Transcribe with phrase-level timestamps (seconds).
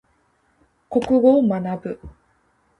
[0.89, 1.99] 国語を学ぶ。